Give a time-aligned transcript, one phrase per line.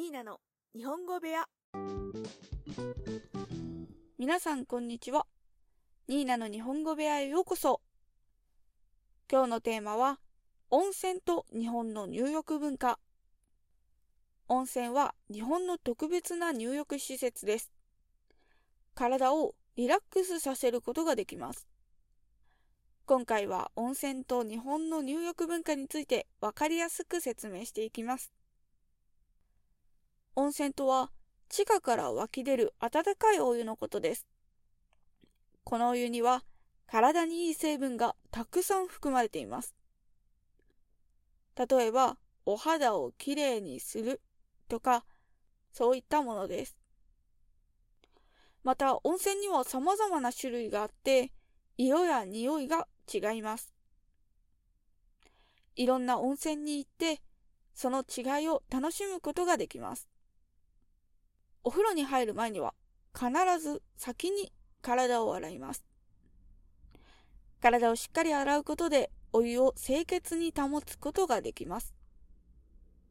[0.00, 0.40] ニーナの
[0.74, 1.44] 日本語部屋
[4.18, 5.26] 皆さんこんにちは。
[6.08, 7.82] ニーナの日本語部屋へようこそ。
[9.30, 10.18] 今日のテーマは、
[10.70, 12.98] 温泉と日本の入浴文化。
[14.48, 17.70] 温泉は日本の特別な入浴施設です。
[18.94, 21.68] 体をリラックスさせることができます。
[23.04, 28.32] 今回は温泉と日本の入浴文化について分かりやすく説明していきます。
[30.36, 31.10] 温泉とは
[31.48, 34.26] 地下から湧き出る温かいお湯のことです。
[35.64, 36.44] このお湯には
[36.86, 39.74] 体にいい成分がたくさん含まれています。
[41.56, 42.16] 例えば、
[42.46, 44.20] お肌をきれいにする
[44.68, 45.04] とか、
[45.72, 46.76] そういったものです。
[48.64, 51.32] また、温泉には様々な種類があって、
[51.76, 53.72] 色や匂いが違います。
[55.76, 57.20] いろんな温泉に行って、
[57.74, 60.08] その違いを楽しむことができます。
[61.64, 62.74] お風呂に入る前には
[63.14, 65.84] 必ず先に体を洗います。
[67.60, 71.94] 体をしっかり洗うことでお湯を清潔に保つことができます。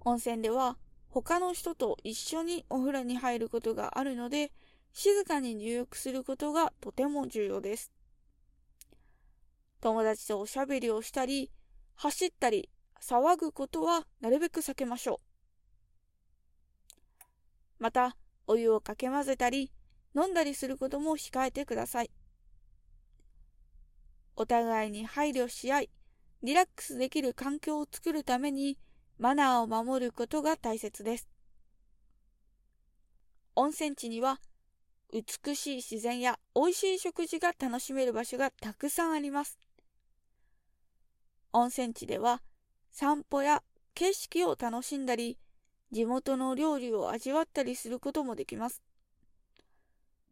[0.00, 0.76] 温泉では
[1.08, 4.50] 他の人と一緒にお風呂に入ることがあるので、
[4.92, 7.92] 静かに入浴することがとても重要です。
[9.80, 11.50] 友達とおしゃべりをしたり、
[11.96, 15.20] 走ったり、騒ぐことはなるべく避けましょ
[17.78, 17.82] う。
[17.82, 19.72] また、お湯をかけ混ぜたり、
[20.14, 22.10] 飲んだりすることも控えてください。
[24.36, 25.90] お互いに配慮し合い、
[26.42, 28.78] リラックスできる環境を作るために、
[29.18, 31.28] マナーを守ることが大切です。
[33.54, 34.40] 温泉地には、
[35.12, 39.58] 美しい自然や美味しい食事が楽しめる場所がたくさんあります。
[41.52, 42.42] 温泉地では、
[42.90, 43.62] 散歩や
[43.94, 45.38] 景色を楽しんだり、
[45.92, 48.82] 地元の料理を味わったりすることもできます。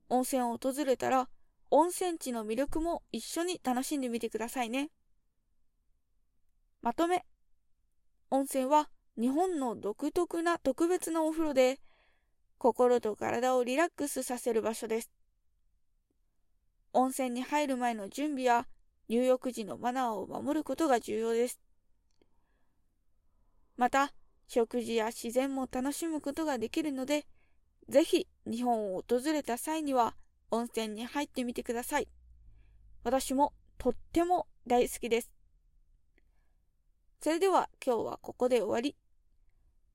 [0.08, 1.28] 温泉を訪れたら、
[1.70, 4.90] 温泉地の魅力も一緒に楽しんでみてくださいね。
[6.82, 7.24] まとめ。
[8.30, 8.88] 温泉は
[9.18, 11.78] 日本の独特な特別なお風呂で、
[12.58, 15.10] 心と体をリラックスさせる場所です。
[16.92, 18.66] 温泉に入る前の準備や
[19.08, 21.60] 入浴時のマナーを守ることが重要です。
[23.76, 24.12] また、
[24.52, 27.24] 食事や自然も楽しむことができるので、
[27.88, 30.16] ぜひ日本を訪れた際には
[30.50, 32.08] 温泉に入ってみてください。
[33.04, 35.30] 私もとっても大好きです。
[37.20, 38.96] それでは今日はここで終わり。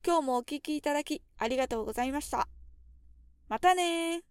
[0.05, 2.47] 今日もお聴きいただきありがとうございました。
[3.49, 4.21] またね